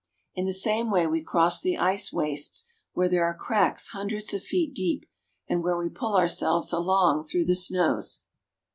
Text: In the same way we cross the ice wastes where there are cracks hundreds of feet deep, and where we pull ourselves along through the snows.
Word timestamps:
In 0.33 0.45
the 0.45 0.53
same 0.53 0.89
way 0.89 1.05
we 1.05 1.23
cross 1.23 1.61
the 1.61 1.77
ice 1.77 2.11
wastes 2.11 2.65
where 2.93 3.07
there 3.07 3.23
are 3.23 3.35
cracks 3.37 3.89
hundreds 3.89 4.33
of 4.33 4.41
feet 4.41 4.73
deep, 4.73 5.05
and 5.47 5.61
where 5.63 5.77
we 5.77 5.89
pull 5.89 6.15
ourselves 6.15 6.73
along 6.73 7.25
through 7.25 7.45
the 7.45 7.55
snows. 7.55 8.23